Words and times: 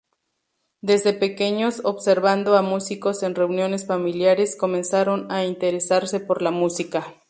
Desde 0.81 1.13
pequeños, 1.13 1.81
observando 1.85 2.57
a 2.57 2.63
músicos 2.63 3.21
en 3.21 3.35
reuniones 3.35 3.85
familiares, 3.85 4.55
comenzaron 4.55 5.31
a 5.31 5.45
interesarse 5.45 6.19
por 6.19 6.41
la 6.41 6.49
música. 6.49 7.13